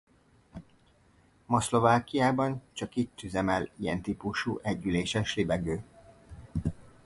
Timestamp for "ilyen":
3.77-4.01